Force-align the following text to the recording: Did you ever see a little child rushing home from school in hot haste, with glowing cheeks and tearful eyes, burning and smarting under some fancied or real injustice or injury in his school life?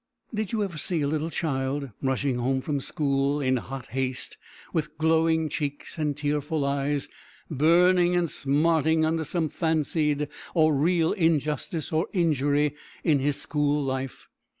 Did 0.33 0.51
you 0.51 0.63
ever 0.63 0.79
see 0.79 1.01
a 1.03 1.07
little 1.07 1.29
child 1.29 1.91
rushing 2.01 2.39
home 2.39 2.61
from 2.61 2.79
school 2.79 3.39
in 3.39 3.57
hot 3.57 3.85
haste, 3.89 4.35
with 4.73 4.97
glowing 4.97 5.47
cheeks 5.47 5.95
and 5.99 6.17
tearful 6.17 6.65
eyes, 6.65 7.07
burning 7.51 8.15
and 8.15 8.27
smarting 8.27 9.05
under 9.05 9.23
some 9.23 9.47
fancied 9.47 10.27
or 10.55 10.73
real 10.73 11.11
injustice 11.11 11.91
or 11.91 12.07
injury 12.13 12.73
in 13.03 13.19
his 13.19 13.35
school 13.39 13.79
life? 13.83 14.27